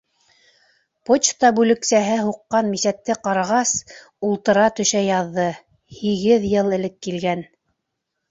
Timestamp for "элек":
6.79-6.97